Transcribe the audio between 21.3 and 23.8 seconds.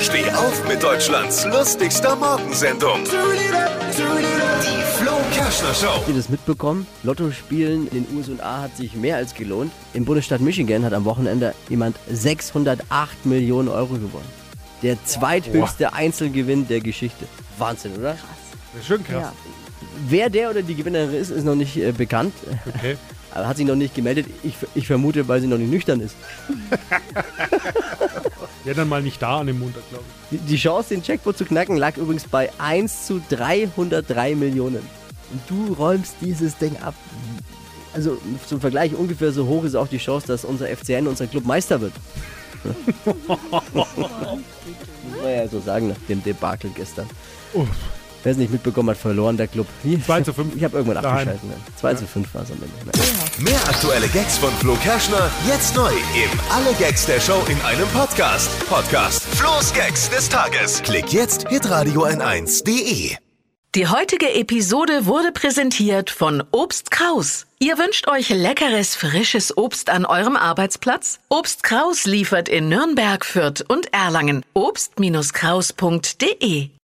ist noch nicht äh, bekannt. Okay. Aber hat sich noch